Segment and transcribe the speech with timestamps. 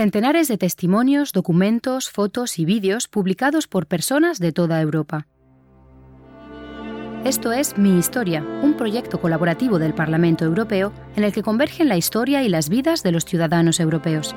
[0.00, 5.26] centenares de testimonios, documentos, fotos y vídeos publicados por personas de toda Europa.
[7.22, 11.98] Esto es Mi Historia, un proyecto colaborativo del Parlamento Europeo en el que convergen la
[11.98, 14.34] historia y las vidas de los ciudadanos europeos.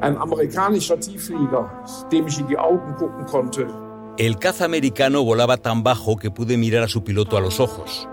[0.00, 1.70] Ein amerikanischer Tiefflieger,
[2.10, 6.58] dem ich in die Augen gucken konnte, El caza americano volaba tan bajo que pude
[6.58, 8.06] mirar a su piloto a los ojos.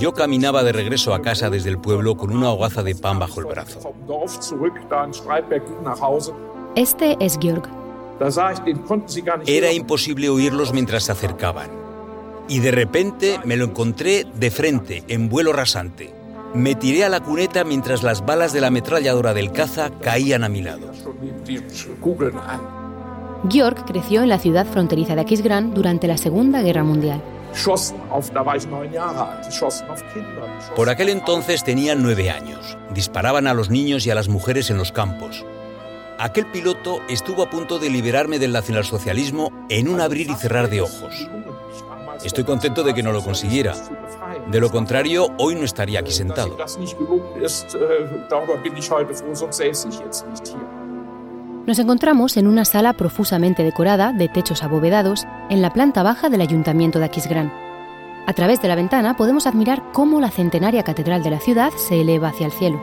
[0.00, 3.40] Yo caminaba de regreso a casa desde el pueblo con una hogaza de pan bajo
[3.40, 3.92] el brazo.
[6.74, 7.68] Este es Georg.
[9.46, 11.70] Era imposible oírlos mientras se acercaban.
[12.48, 16.14] Y de repente me lo encontré de frente, en vuelo rasante.
[16.54, 20.48] Me tiré a la cuneta mientras las balas de la ametralladora del caza caían a
[20.48, 20.90] mi lado.
[23.48, 27.22] Georg creció en la ciudad fronteriza de Aquisgrán durante la Segunda Guerra Mundial.
[30.76, 32.76] Por aquel entonces tenían nueve años.
[32.94, 35.44] Disparaban a los niños y a las mujeres en los campos.
[36.18, 40.82] Aquel piloto estuvo a punto de liberarme del nacionalsocialismo en un abrir y cerrar de
[40.82, 41.28] ojos.
[42.22, 43.74] Estoy contento de que no lo consiguiera.
[44.50, 46.56] De lo contrario, hoy no estaría aquí sentado.
[51.70, 56.40] Nos encontramos en una sala profusamente decorada, de techos abovedados, en la planta baja del
[56.40, 57.52] Ayuntamiento de Aquisgrán.
[58.26, 62.00] A través de la ventana podemos admirar cómo la centenaria catedral de la ciudad se
[62.00, 62.80] eleva hacia el cielo.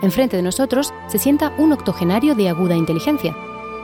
[0.00, 3.34] Enfrente de nosotros se sienta un octogenario de aguda inteligencia.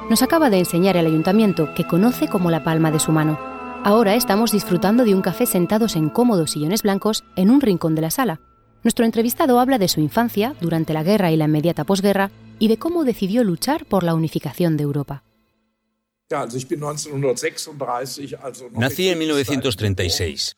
[0.09, 3.37] Nos acaba de enseñar el ayuntamiento, que conoce como la palma de su mano.
[3.83, 8.03] Ahora estamos disfrutando de un café sentados en cómodos sillones blancos en un rincón de
[8.03, 8.39] la sala.
[8.85, 12.77] Nuestro entrevistado habla de su infancia, durante la guerra y la inmediata posguerra, y de
[12.77, 15.25] cómo decidió luchar por la unificación de Europa.
[16.31, 20.55] Ja, also ich bin 1936, also noch Nací en 1936.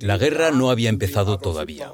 [0.00, 1.92] La guerra no había empezado todavía.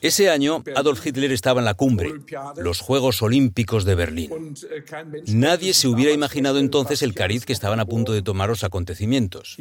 [0.00, 2.12] Ese año, Adolf Hitler estaba en la cumbre,
[2.56, 4.54] los Juegos Olímpicos de Berlín.
[4.68, 8.64] Äh, Nadie se hubiera imaginado entonces el cariz que estaban a punto de tomar los
[8.64, 9.56] acontecimientos.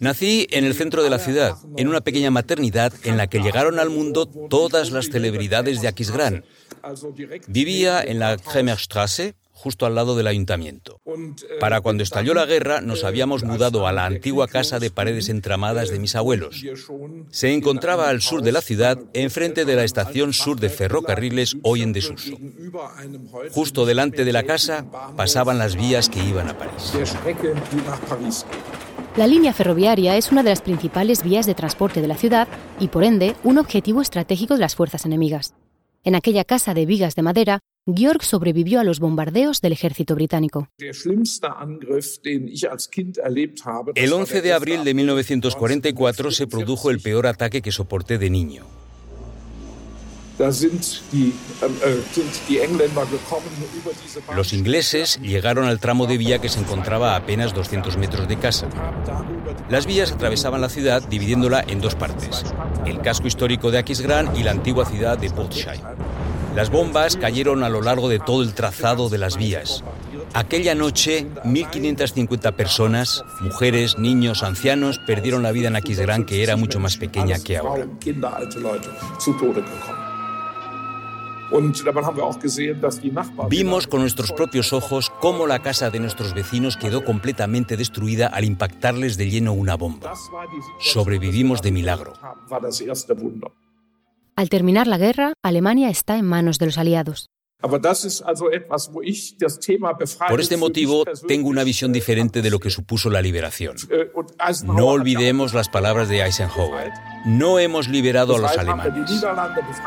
[0.00, 3.78] Nací en el centro de la ciudad, en una pequeña maternidad en la que llegaron
[3.78, 6.44] al mundo todas las celebridades de Aquisgrán.
[7.48, 11.00] Vivía en la Kremerstraße, justo al lado del ayuntamiento.
[11.60, 15.88] Para cuando estalló la guerra, nos habíamos mudado a la antigua casa de paredes entramadas
[15.88, 16.62] de mis abuelos.
[17.30, 21.82] Se encontraba al sur de la ciudad, enfrente de la estación sur de ferrocarriles, hoy
[21.82, 22.36] en desuso.
[23.52, 24.84] Justo delante de la casa
[25.16, 26.92] pasaban las vías que iban a París.
[29.16, 32.46] La línea ferroviaria es una de las principales vías de transporte de la ciudad
[32.78, 35.54] y, por ende, un objetivo estratégico de las fuerzas enemigas.
[36.06, 37.58] En aquella casa de vigas de madera,
[37.92, 40.68] Georg sobrevivió a los bombardeos del ejército británico.
[40.78, 40.94] El
[44.12, 44.94] war 11 der de abril de 11.
[44.94, 48.85] 1944 se produjo el peor ataque que soporté de niño.
[54.34, 58.38] Los ingleses llegaron al tramo de vía que se encontraba a apenas 200 metros de
[58.38, 58.68] casa.
[59.70, 62.44] Las vías atravesaban la ciudad dividiéndola en dos partes,
[62.84, 65.80] el casco histórico de Aquisgrán y la antigua ciudad de Portscheid.
[66.54, 69.84] Las bombas cayeron a lo largo de todo el trazado de las vías.
[70.34, 76.78] Aquella noche, 1.550 personas, mujeres, niños, ancianos, perdieron la vida en Aquisgrán, que era mucho
[76.78, 77.86] más pequeña que ahora.
[83.48, 88.44] Vimos con nuestros propios ojos cómo la casa de nuestros vecinos quedó completamente destruida al
[88.44, 90.14] impactarles de lleno una bomba.
[90.80, 92.14] Sobrevivimos de milagro.
[94.36, 97.30] Al terminar la guerra, Alemania está en manos de los aliados.
[100.28, 103.76] Por este motivo, tengo una visión diferente de lo que supuso la liberación.
[103.90, 104.10] äh,
[104.64, 106.92] No olvidemos las palabras de Eisenhower.
[107.24, 109.22] No hemos liberado a los alemanes.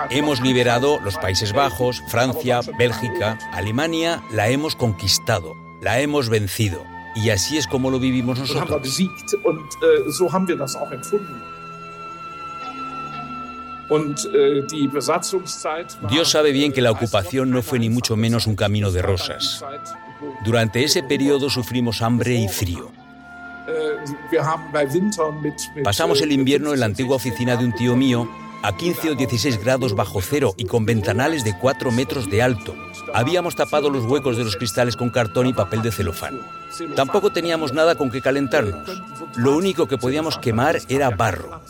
[0.10, 6.84] Hemos liberado los Países Bajos, Francia, Bélgica, Alemania, la hemos conquistado, la hemos vencido.
[7.16, 8.82] Y así es como lo vivimos nosotros.
[16.10, 19.02] Dios sabe bien que la äh, ocupación no fue ni mucho menos un camino de
[19.02, 19.64] rosas.
[20.44, 22.92] Durante ese periodo sufrimos hambre y frío.
[23.68, 28.28] Äh, Pasamos el äh, invierno en la 15, antigua oficina de un tío mío
[28.62, 32.76] a 15 o 16 grados bajo cero y con ventanales de 4 metros de alto.
[33.14, 36.42] Habíamos tapado los huecos de los cristales con cartón y papel de celofán.
[36.96, 39.02] Tampoco teníamos nada con que calentarnos.
[39.36, 41.62] Lo único que podíamos quemar era barro.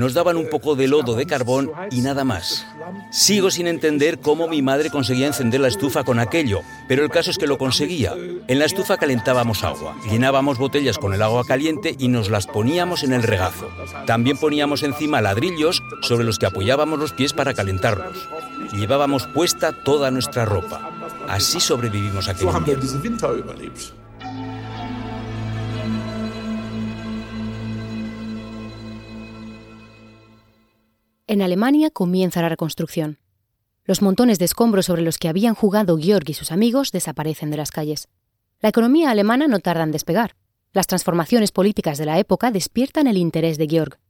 [0.00, 2.66] Nos daban un poco de lodo de carbón y nada más.
[3.10, 7.30] Sigo sin entender cómo mi madre conseguía encender la estufa con aquello, pero el caso
[7.30, 8.14] es que lo conseguía.
[8.48, 13.02] En la estufa calentábamos agua, llenábamos botellas con el agua caliente y nos las poníamos
[13.02, 13.68] en el regazo.
[14.06, 18.26] También poníamos encima ladrillos sobre los que apoyábamos los pies para calentarlos.
[18.72, 20.92] Llevábamos puesta toda nuestra ropa.
[21.28, 22.48] Así sobrevivimos aquel.
[31.30, 33.20] En Alemania comienza la reconstrucción.
[33.84, 37.56] Los montones de escombros sobre los que habían jugado Georg y sus amigos desaparecen de
[37.56, 38.08] las calles.
[38.60, 40.34] La economía alemana no tarda en despegar.
[40.72, 44.00] Las transformaciones políticas de la época despiertan el interés de Georg.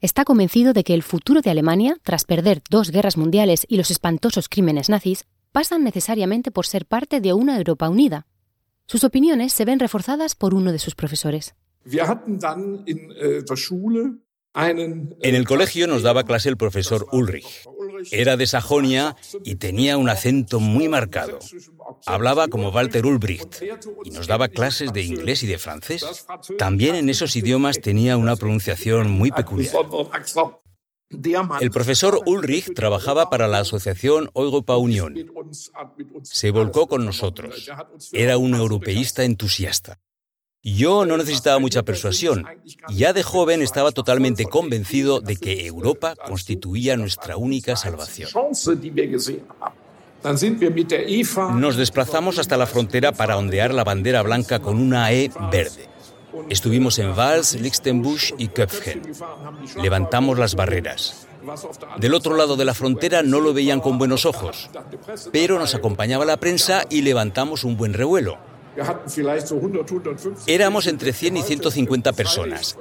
[0.00, 3.92] Está convencido de que el futuro de Alemania, tras perder dos guerras mundiales y los
[3.92, 8.26] espantosos crímenes nazis, pasan necesariamente por ser parte de una Europa unida.
[8.86, 11.54] Sus opiniones se ven reforzadas por uno de sus profesores.
[14.56, 17.64] En el colegio nos daba clase el profesor Ulrich.
[18.10, 21.38] Era de Sajonia y tenía un acento muy marcado.
[22.06, 23.62] Hablaba como Walter Ulbricht
[24.04, 26.26] y nos daba clases de inglés y de francés.
[26.58, 29.74] También en esos idiomas tenía una pronunciación muy peculiar.
[31.60, 35.14] El profesor Ulrich trabajaba para la asociación Europa Unión.
[36.22, 37.70] Se volcó con nosotros.
[38.12, 40.00] Era un europeísta entusiasta.
[40.66, 42.44] Yo no necesitaba mucha persuasión.
[42.88, 48.28] Ya de joven estaba totalmente convencido de que Europa constituía nuestra única salvación.
[51.54, 55.88] Nos desplazamos hasta la frontera para ondear la bandera blanca con una E verde.
[56.50, 59.02] Estuvimos en Vals, Lichtenbusch y Köpfen.
[59.80, 61.28] Levantamos las barreras.
[61.98, 64.68] Del otro lado de la frontera no lo veían con buenos ojos,
[65.30, 68.36] pero nos acompañaba la prensa y levantamos un buen revuelo.
[70.46, 72.78] Éramos entre 100 y 150 personas.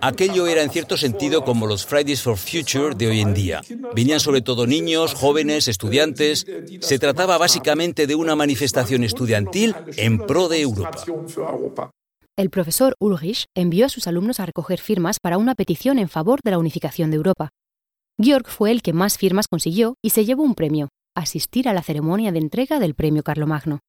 [0.00, 3.60] Aquello era en cierto sentido como los Fridays for Future de hoy en día.
[3.94, 6.46] Venían sobre todo niños, jóvenes, estudiantes.
[6.80, 11.04] Se trataba básicamente de una manifestación estudiantil en pro de Europa.
[12.36, 16.40] El profesor Ulrich envió a sus alumnos a recoger firmas para una petición en favor
[16.42, 17.50] de la unificación de Europa.
[18.20, 21.82] Georg fue el que más firmas consiguió y se llevó un premio, asistir a la
[21.82, 23.80] ceremonia de entrega del premio Carlomagno.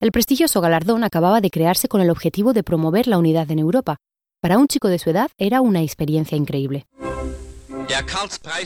[0.00, 3.96] El prestigioso galardón acababa de crearse con el objetivo de promover la unidad en Europa.
[4.40, 6.86] Para un chico de su edad era una experiencia increíble.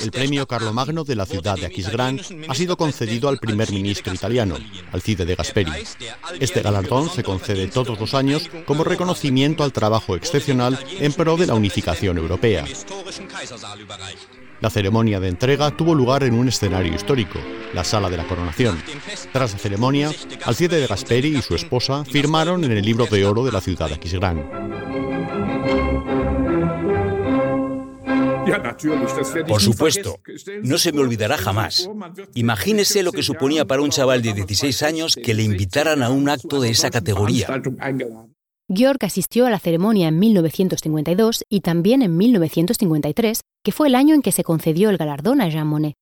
[0.01, 4.57] El premio Carlomagno de la ciudad de Aquisgrán ha sido concedido al primer ministro italiano,
[4.93, 5.73] Alcide de Gasperi.
[6.41, 11.47] Este galardón se concede todos los años como reconocimiento al trabajo excepcional en pro de
[11.47, 12.65] la unificación europea.
[14.61, 17.39] La ceremonia de entrega tuvo lugar en un escenario histórico,
[17.75, 18.81] la Sala de la Coronación.
[19.33, 20.11] Tras la ceremonia,
[20.45, 23.89] Alcide de Gasperi y su esposa firmaron en el libro de oro de la ciudad
[23.89, 24.92] de Aquisgrán.
[29.47, 30.21] Por supuesto,
[30.63, 31.89] no se me olvidará jamás.
[32.35, 36.29] Imagínese lo que suponía para un chaval de 16 años que le invitaran a un
[36.29, 37.49] acto de esa categoría.
[38.69, 44.15] Georg asistió a la ceremonia en 1952 y también en 1953, que fue el año
[44.15, 45.95] en que se concedió el galardón a Jean Monnet.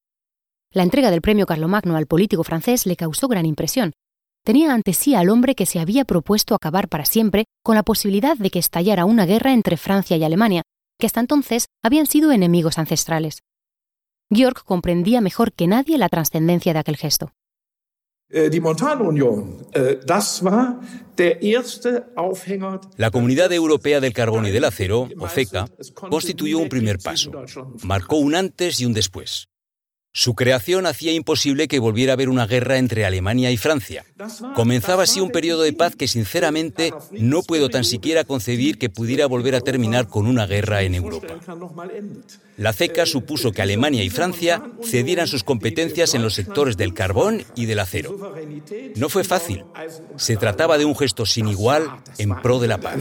[0.73, 3.93] La entrega del premio Carlomagno al político francés le causó gran impresión.
[4.44, 8.37] Tenía ante sí al hombre que se había propuesto acabar para siempre con la posibilidad
[8.37, 10.62] de que estallara una guerra entre Francia y Alemania,
[11.00, 13.43] que hasta entonces habían sido enemigos ancestrales.
[14.32, 17.32] Georg comprendía mejor que nadie la trascendencia de aquel gesto.
[18.32, 20.00] Äh, äh,
[22.97, 25.67] la Comunidad Europea del Carbón y del Acero, o CECA,
[26.08, 27.33] constituyó un primer paso.
[27.83, 29.49] Marcó un antes y un después.
[30.12, 34.05] Su creación hacía imposible que volviera a haber una guerra entre Alemania y Francia.
[34.57, 39.26] Comenzaba así un periodo de paz que sinceramente no puedo tan siquiera concebir que pudiera
[39.26, 41.29] volver a terminar con una guerra en Europa.
[42.57, 47.45] La CECA supuso que Alemania y Francia cedieran sus competencias en los sectores del carbón
[47.55, 48.35] y del acero.
[48.97, 49.64] No fue fácil.
[50.17, 51.88] Se trataba de un gesto sin igual
[52.19, 52.99] en pro de la paz.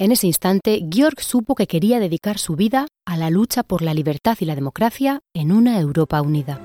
[0.00, 3.92] En ese instante, Georg supo que quería dedicar su vida a la lucha por la
[3.92, 6.58] libertad y la democracia en una Europa unida.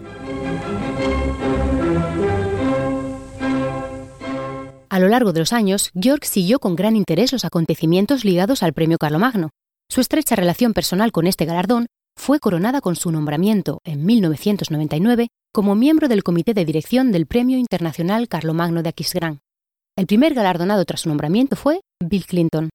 [4.87, 8.71] A lo largo de los años, Georg siguió con gran interés los acontecimientos ligados al
[8.71, 9.49] premio Carlomagno.
[9.89, 11.87] Su estrecha relación personal con este galardón
[12.17, 17.57] fue coronada con su nombramiento en 1999 como miembro del comité de dirección del Premio
[17.57, 19.39] Internacional Carlomagno de Aquisgrán.
[19.97, 22.69] El primer galardonado tras su nombramiento fue Bill Clinton.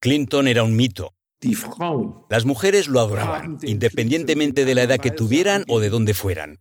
[0.00, 1.14] Clinton era un mito.
[2.28, 6.58] Las mujeres lo adoraban, independientemente de la edad que tuvieran o de dónde fueran.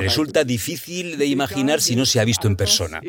[0.00, 3.00] Resulta difícil de imaginar si no se ha visto en persona.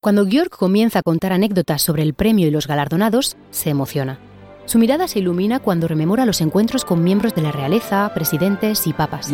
[0.00, 4.29] Cuando Georg comienza a contar anécdotas sobre el premio y los galardonados, se emociona.
[4.70, 8.92] Su mirada se ilumina cuando rememora los encuentros con miembros de la realeza, presidentes y
[8.92, 9.28] papas.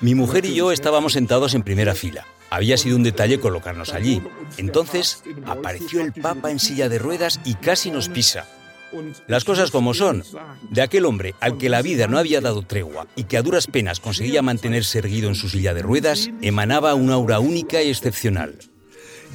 [0.00, 2.24] Mi mujer y yo estábamos sentados en primera fila.
[2.50, 4.22] Había sido un detalle colocarnos allí.
[4.58, 8.46] Entonces apareció el Papa en silla de ruedas y casi nos pisa.
[9.26, 10.22] Las cosas como son.
[10.70, 13.66] De aquel hombre al que la vida no había dado tregua y que a duras
[13.66, 18.69] penas conseguía mantenerse erguido en su silla de ruedas, emanaba una aura única y excepcional.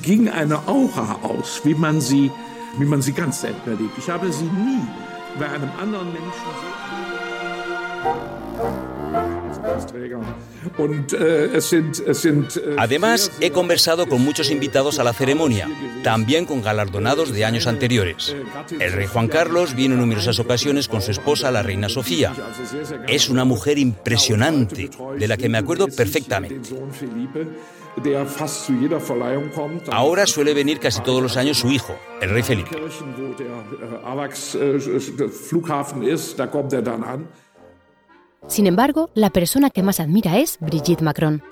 [0.01, 2.31] Ging eine Aura aus, wie man sie,
[2.77, 3.97] wie man sie ganz selten erlebt.
[3.97, 4.81] Ich habe sie nie
[5.39, 6.31] bei einem anderen Menschen
[12.77, 15.69] Además, he conversado con muchos invitados a la ceremonia,
[16.03, 18.35] también con galardonados de años anteriores.
[18.79, 22.33] El rey Juan Carlos vino en numerosas ocasiones con su esposa, la reina Sofía.
[23.07, 26.59] Es una mujer impresionante, de la que me acuerdo perfectamente.
[29.91, 32.77] Ahora suele venir casi todos los años su hijo, el rey Felipe.
[38.47, 41.43] Sin embargo, la persona que más admira es Brigitte Macron.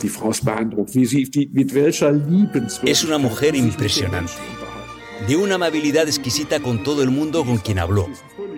[2.83, 4.33] Es una mujer impresionante,
[5.27, 8.07] de una amabilidad exquisita con todo el mundo con quien habló.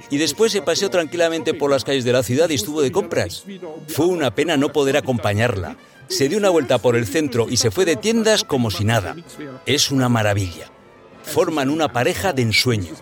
[0.10, 3.46] Y después se paseó tranquilamente por las calles de la ciudad y estuvo de compras.
[3.88, 5.78] Fue una pena no poder acompañarla
[6.08, 9.16] se dio una vuelta por el centro y se fue de tiendas como si nada.
[9.66, 10.72] Es una maravilla.
[11.24, 12.94] Forman una pareja de ensueño.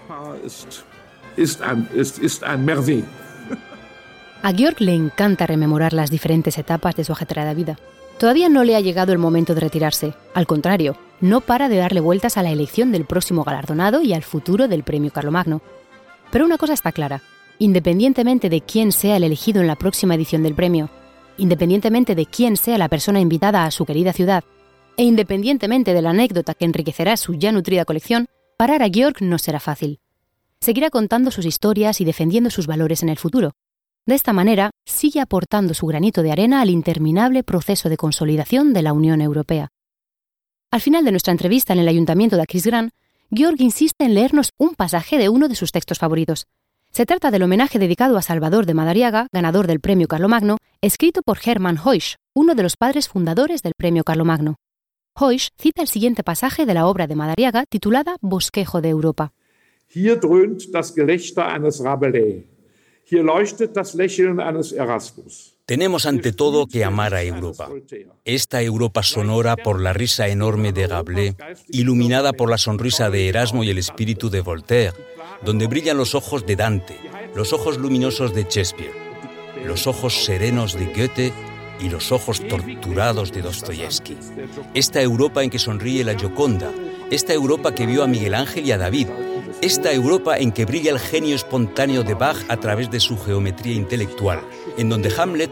[4.45, 7.79] A Georg le encanta rememorar las diferentes etapas de su ajetreada vida.
[8.19, 10.15] Todavía no le ha llegado el momento de retirarse.
[10.33, 14.21] Al contrario, no para de darle vueltas a la elección del próximo galardonado y al
[14.21, 15.61] futuro del premio Carlomagno.
[16.29, 17.21] Pero una cosa está clara.
[17.57, 20.89] Independientemente de quién sea el elegido en la próxima edición del premio,
[21.37, 24.43] independientemente de quién sea la persona invitada a su querida ciudad,
[24.97, 29.37] e independientemente de la anécdota que enriquecerá su ya nutrida colección, parar a Georg no
[29.37, 30.01] será fácil.
[30.59, 33.53] Seguirá contando sus historias y defendiendo sus valores en el futuro.
[34.05, 38.81] De esta manera, sigue aportando su granito de arena al interminable proceso de consolidación de
[38.81, 39.69] la Unión Europea.
[40.71, 42.91] Al final de nuestra entrevista en el Ayuntamiento de Aquisgrán,
[43.31, 46.47] Georg insiste en leernos un pasaje de uno de sus textos favoritos,
[46.93, 51.39] se trata del homenaje dedicado a Salvador de Madariaga, ganador del Premio Carlomagno, escrito por
[51.43, 54.57] Hermann Heusch, uno de los padres fundadores del Premio Carlomagno.
[55.19, 59.33] Heusch cita el siguiente pasaje de la obra de Madariaga titulada Bosquejo de Europa.
[59.87, 62.52] Hier dröhnt das Gelächter eines Rabelais.
[65.65, 67.69] Tenemos ante todo que amar a Europa.
[68.25, 71.35] Esta Europa sonora por la risa enorme de Rabelais,
[71.69, 74.93] iluminada por la sonrisa de Erasmo y el espíritu de Voltaire,
[75.43, 76.97] donde brillan los ojos de Dante,
[77.35, 78.93] los ojos luminosos de Shakespeare,
[79.65, 81.33] los ojos serenos de Goethe
[81.79, 84.17] y los ojos torturados de Dostoyevsky.
[84.73, 86.71] Esta Europa en que sonríe la Gioconda,
[87.09, 89.07] esta Europa que vio a Miguel Ángel y a David,
[89.63, 93.75] esta Europa en que brilla el genio espontáneo de Bach a través de su geometría
[93.75, 94.41] intelectual,
[94.77, 95.51] en donde Hamlet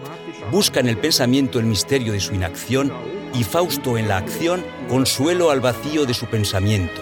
[0.51, 2.91] busca en el pensamiento el misterio de su inacción
[3.33, 7.01] y Fausto en la acción consuelo al vacío de su pensamiento,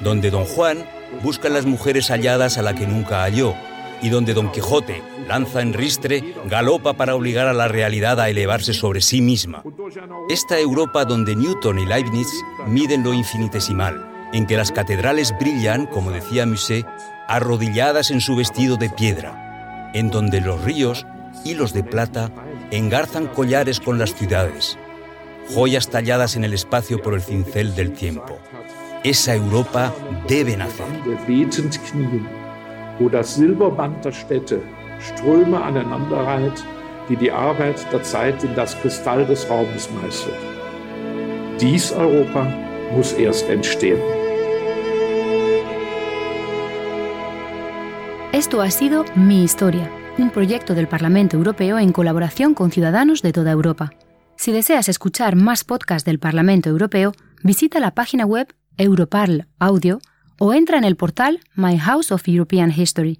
[0.00, 0.88] donde Don Juan
[1.22, 3.54] busca las mujeres halladas a la que nunca halló,
[4.00, 8.72] y donde Don Quijote lanza en ristre, galopa para obligar a la realidad a elevarse
[8.72, 9.62] sobre sí misma.
[10.30, 12.28] Esta Europa donde Newton y Leibniz
[12.66, 16.86] miden lo infinitesimal, en que las catedrales brillan, como decía Musset,
[17.28, 21.06] arrodilladas en su vestido de piedra, en donde los ríos,
[21.44, 22.30] hilos de plata,
[22.70, 24.78] engarzan collares con las ciudades,
[25.54, 28.38] joyas talladas en el espacio por el cincel del tiempo.
[29.02, 29.94] Esa Europa
[30.28, 30.86] debe nacer.
[32.98, 34.60] Wo das Silberband der Städte
[35.00, 36.62] Ströme aneinanderreiht,
[37.08, 40.34] die die Arbeit der Zeit in das Kristall des Raumes meißelt.
[41.58, 42.46] Dies Europa
[42.94, 44.19] muss erst entstehen.
[48.40, 53.32] Esto ha sido Mi Historia, un proyecto del Parlamento Europeo en colaboración con ciudadanos de
[53.32, 53.92] toda Europa.
[54.34, 60.00] Si deseas escuchar más podcasts del Parlamento Europeo, visita la página web Europarl Audio
[60.38, 63.18] o entra en el portal My House of European History.